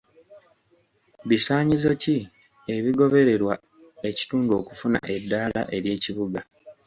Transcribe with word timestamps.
Bisaanyizo 1.29 1.89
ki 2.01 2.17
ebigobererwa 2.75 3.53
ekitundu 4.09 4.51
okufuna 4.61 4.99
eddaala 5.15 5.61
ery'ekibuga? 5.75 6.39